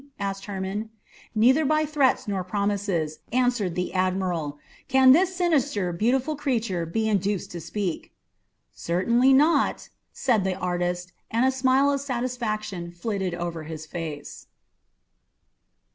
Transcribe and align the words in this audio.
asked 0.19 0.45
Hermon. 0.47 0.89
"Neither 1.35 1.63
by 1.63 1.85
threats 1.85 2.27
nor 2.27 2.43
promises," 2.43 3.19
answered 3.31 3.75
the 3.75 3.93
admiral, 3.93 4.57
"can 4.87 5.11
this 5.11 5.35
sinister, 5.35 5.93
beautiful 5.93 6.35
creature 6.35 6.87
be 6.87 7.07
induced 7.07 7.51
to 7.51 7.61
speak." 7.61 8.11
"Certainly 8.73 9.33
not," 9.33 9.89
said 10.11 10.43
the 10.43 10.55
artist, 10.57 11.11
and 11.29 11.45
a 11.45 11.51
smile 11.51 11.91
of 11.91 12.01
satisfaction 12.01 12.91
flitted 12.91 13.35
over 13.35 13.65
his 13.65 13.85
face. 13.85 14.47